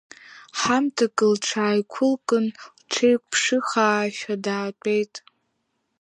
[0.59, 2.45] Ҳамҭакы лҽааиқәылкын
[2.79, 5.13] лҽеиқәԥшьыхаашәа даатәеит…